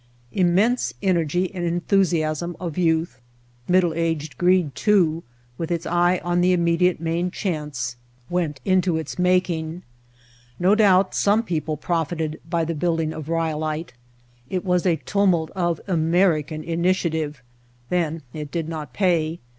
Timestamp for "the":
6.41-6.53, 12.65-12.73